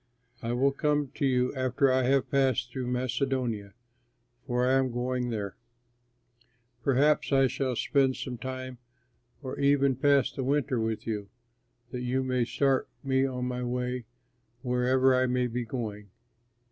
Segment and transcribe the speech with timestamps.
[0.41, 3.75] I will come to you after I have passed through Macedonia,
[4.47, 5.57] for I am going there.
[6.81, 8.79] Perhaps I shall spend some time,
[9.43, 11.29] or even pass the winter with you,
[11.91, 14.05] that you may start me on my way,
[14.63, 16.09] wherever I may be going.